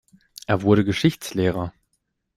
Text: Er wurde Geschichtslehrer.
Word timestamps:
Er 0.47 0.63
wurde 0.63 0.83
Geschichtslehrer. 0.83 1.73